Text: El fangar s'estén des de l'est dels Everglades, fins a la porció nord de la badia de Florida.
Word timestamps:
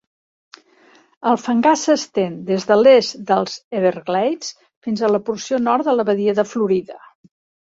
El 1.31 1.37
fangar 1.41 1.73
s'estén 1.81 2.39
des 2.47 2.65
de 2.71 2.77
l'est 2.83 3.15
dels 3.33 3.59
Everglades, 3.81 4.51
fins 4.87 5.05
a 5.09 5.13
la 5.13 5.21
porció 5.29 5.61
nord 5.69 5.91
de 5.91 5.97
la 6.01 6.07
badia 6.11 6.37
de 6.41 6.47
Florida. 6.55 6.99